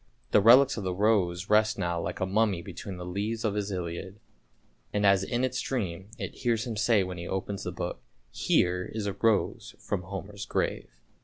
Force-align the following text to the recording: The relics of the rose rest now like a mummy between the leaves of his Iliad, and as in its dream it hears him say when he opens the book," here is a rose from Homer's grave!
The 0.31 0.41
relics 0.41 0.77
of 0.77 0.83
the 0.83 0.95
rose 0.95 1.47
rest 1.47 1.77
now 1.77 2.01
like 2.01 2.19
a 2.19 2.25
mummy 2.25 2.63
between 2.63 2.97
the 2.97 3.05
leaves 3.05 3.45
of 3.45 3.53
his 3.53 3.71
Iliad, 3.71 4.19
and 4.91 5.05
as 5.05 5.23
in 5.23 5.43
its 5.43 5.61
dream 5.61 6.09
it 6.17 6.37
hears 6.39 6.65
him 6.65 6.75
say 6.75 7.03
when 7.03 7.19
he 7.19 7.27
opens 7.27 7.61
the 7.65 7.71
book," 7.71 8.01
here 8.47 8.85
is 8.93 9.05
a 9.05 9.13
rose 9.13 9.75
from 9.77 10.01
Homer's 10.01 10.47
grave! 10.47 10.89